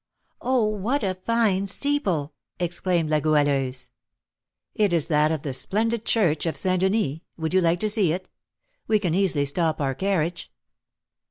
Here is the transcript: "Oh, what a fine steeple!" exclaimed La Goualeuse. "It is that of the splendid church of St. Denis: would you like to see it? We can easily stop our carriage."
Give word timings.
"Oh, 0.41 0.65
what 0.65 1.03
a 1.03 1.13
fine 1.27 1.67
steeple!" 1.67 2.33
exclaimed 2.59 3.11
La 3.11 3.19
Goualeuse. 3.19 3.89
"It 4.73 4.93
is 4.93 5.05
that 5.09 5.31
of 5.31 5.43
the 5.43 5.53
splendid 5.53 6.05
church 6.05 6.47
of 6.47 6.57
St. 6.57 6.81
Denis: 6.81 7.19
would 7.37 7.53
you 7.53 7.61
like 7.61 7.79
to 7.81 7.89
see 7.91 8.11
it? 8.11 8.27
We 8.87 8.97
can 8.97 9.13
easily 9.13 9.45
stop 9.45 9.79
our 9.79 9.93
carriage." 9.93 10.51